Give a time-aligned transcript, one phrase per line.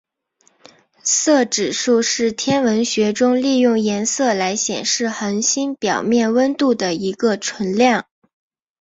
[1.03, 8.07] 色指数是天文学中利用颜色来显示恒星表面温度的一个纯量。